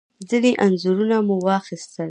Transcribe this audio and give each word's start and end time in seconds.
ځینې 0.29 0.51
انځورونه 0.65 1.17
مو 1.27 1.35
واخیستل. 1.47 2.09